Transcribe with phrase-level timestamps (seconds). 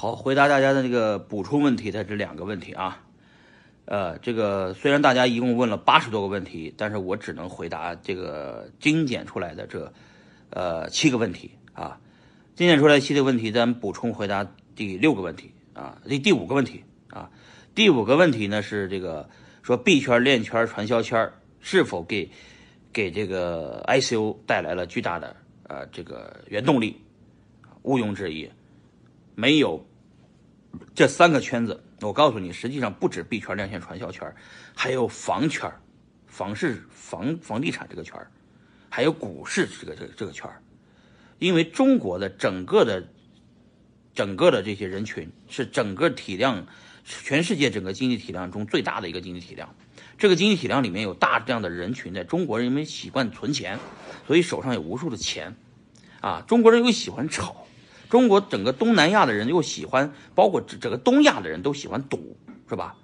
[0.00, 3.02] 好，回答大家的这个补充问题的这两个问题啊，
[3.84, 9.92] 呃，这个虽然大家一共问了八十多个问题，但是我只能回答这个精简出来的这
[10.50, 11.98] 呃七个问题啊，
[12.54, 17.28] 精简出来七个问题，咱补充回答第六个问题啊，第第五个问题啊，
[17.74, 19.28] 第五个问题呢是这个
[19.62, 21.28] 说币圈、链圈、传销圈
[21.58, 22.30] 是否给
[22.92, 25.34] 给这个 ICO 带来了巨大的
[25.64, 27.02] 呃这个原动力？
[27.82, 28.48] 毋庸置疑，
[29.34, 29.84] 没有
[30.94, 34.34] 这三个圈子，我告诉你，实际上不止币圈、链圈、传销圈，
[34.74, 35.70] 还有房圈、
[36.26, 38.14] 房市、房房地产这个圈
[38.90, 40.50] 还有股市这个这个这个圈
[41.38, 43.08] 因为中国的整个的
[44.14, 46.66] 整个的这些人群是整个体量，
[47.04, 49.74] 全世界整个经济体量中最大的一个经济体量。
[50.18, 53.78] 这个经济体量里面有大量的人群，在中国人民习惯存钱，
[54.26, 55.56] 所以手上有无数的钱，
[56.20, 57.64] 啊，中国人又喜欢炒。
[58.08, 62.36] 中国整个东南亚的人又喜欢，包括整个东亚的人都喜欢赌，
[62.68, 62.96] 是吧？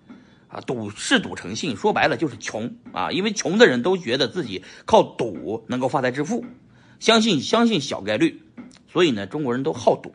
[0.49, 3.11] 啊，赌是赌成性，说白了就是穷啊！
[3.11, 6.45] 因为穷的人都觉得自己靠赌能够发财致富，
[7.01, 8.41] 相信相信小概率，
[8.87, 10.15] 所以呢，中国人都好赌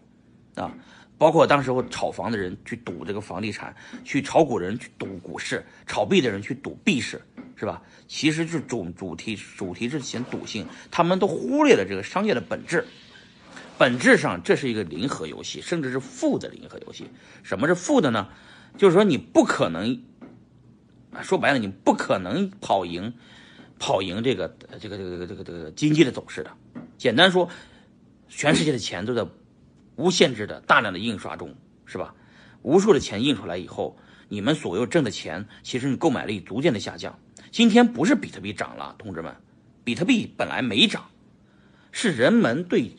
[0.55, 0.73] 啊。
[1.17, 7.21] 包括当时候炒房的人去赌这个房地产，去炒股人去赌股市，炒币的人去赌币市，
[7.57, 7.81] 是吧？
[8.07, 12.87] 其实是主主题主题是显赌性，他们都忽略了这个商业的本质。
[13.79, 17.05] 本质上这是一个零和游戏，甚至是负的零和游戏。
[17.43, 18.27] 什么是负的呢？
[18.77, 20.01] 就是说你不可能，
[21.21, 23.13] 说白了你不可能跑赢，
[23.79, 26.51] 跑赢这个这个这个这个这个经济的走势的。
[26.97, 27.49] 简单说，
[28.27, 29.25] 全世界的钱都在
[29.95, 31.55] 无限制的大量的印刷中，
[31.85, 32.13] 是吧？
[32.63, 37.17] 无数的钱印出来以后，你们所有挣的钱，其实你购买力逐渐的下降。
[37.49, 39.33] 今天不是比特币涨了，同志们，
[39.85, 41.09] 比特币本来没涨，
[41.93, 42.91] 是人们对。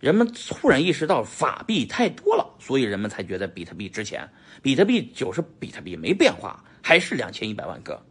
[0.00, 4.26] 人们突然意识到法币太多了，所以人们才觉得比特币值钱。
[4.62, 8.02] 比特币就是比特币，没变化，还是两千一百万个，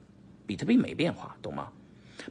[0.46, 1.70] 比特币没变化，懂吗？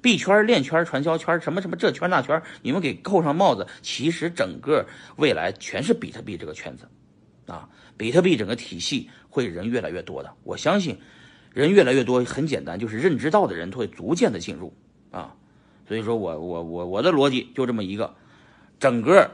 [0.01, 4.87] 币圈、链圈、传销圈，什么什么这圈那圈，你们给扣上帽子，其实整个
[5.17, 6.89] 未来全是比特币这个圈子，
[7.47, 10.33] 啊，比特币整个体系会人越来越多的。
[10.45, 10.97] 我相信，
[11.53, 14.73] 人越来越多，很简单，就是认知到的人会逐渐的进入
[15.11, 15.35] 啊。
[15.89, 18.15] 所以说我我我我的逻辑就这么一个，
[18.79, 19.29] 整个。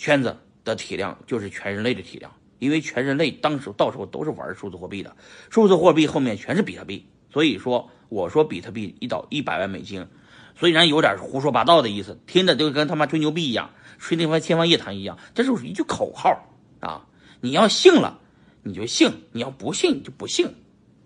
[0.00, 0.34] 圈子
[0.64, 5.14] 的体量就是全人类的体量，因为全人类当时到时候都是玩数字货币的，
[5.50, 10.06] 数字货币后面全是比特币，所以说我说比特币一到一百万美金，
[10.54, 16.48] 虽然有点胡说八道的意思，听着就跟他妈吹牛逼一样，吹那番天方夜谭一样，这是一句口号
[16.80, 17.04] 啊！
[17.42, 18.20] 你要信了
[18.62, 20.46] 你就信，你要不信你就不信，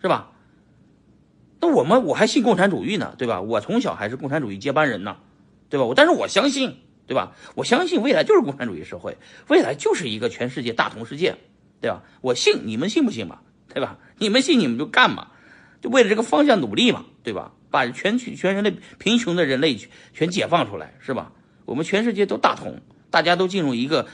[0.00, 0.30] 是吧？
[1.58, 3.40] 那我们我还信共产主义呢，对吧？
[3.40, 5.16] 我从小还是共产主义接班人呢，
[5.68, 5.84] 对吧？
[5.84, 6.76] 我但是我相信。
[7.06, 7.32] 对吧？
[7.54, 9.16] 我相信未来就是共产主义社会，
[9.48, 11.36] 未来就是一个全世界大同世界，
[11.80, 12.02] 对吧？
[12.20, 13.40] 我信，你们信不信嘛？
[13.72, 13.98] 对吧？
[14.18, 15.28] 你们信，你们就干嘛？
[15.80, 17.04] 就为了这个方向努力嘛？
[17.22, 17.52] 对吧？
[17.70, 19.76] 把全全人类贫穷的人类
[20.12, 21.32] 全解放出来，是吧？
[21.64, 24.06] 我们全世界都大同，大家都进入一个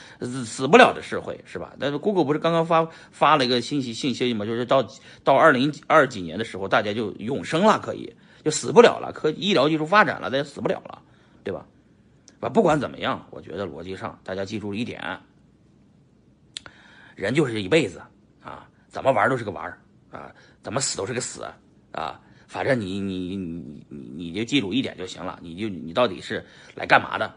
[0.46, 1.74] 死不了的社会，是吧？
[1.78, 4.46] 但是 Google 不是刚刚发发了一个信息信息嘛？
[4.46, 4.86] 就是到
[5.22, 8.12] 到二零二几年的时候，大家就永生了，可以
[8.44, 11.02] 就死不了了，科医疗技术发展了，大家死不了了，
[11.44, 11.66] 对吧？
[12.40, 15.20] 吧，不管怎么样，我觉得逻辑上大家记住一点：
[17.14, 18.00] 人就是一辈子
[18.42, 19.78] 啊，怎么玩都是个玩
[20.10, 21.46] 啊，怎么死都是个死
[21.92, 22.20] 啊。
[22.48, 27.32] 反正你你你你你就记住一点就行了，你就你到底是来干嘛的？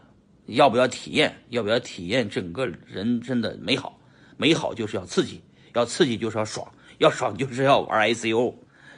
[0.46, 1.44] 要不要体验？
[1.50, 4.00] 要不要体验整个人生的美好？
[4.36, 5.40] 美好就是要刺激，
[5.72, 8.54] 要刺激就是要爽，要爽就是要玩 ICO，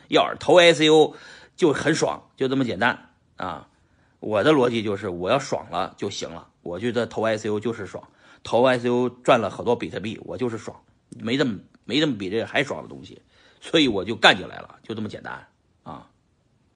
[0.08, 1.14] 要投 ICO
[1.54, 3.68] 就很爽，就这么简单啊。
[4.26, 6.48] 我的逻辑就是，我要爽了就行了。
[6.62, 8.02] 我觉得投 ICO 就是爽，
[8.42, 10.76] 投 ICO 赚了好多比特币，我就是爽，
[11.16, 13.22] 没这么没这么比这个还爽的东西，
[13.60, 15.46] 所以我就干进来了，就这么简单。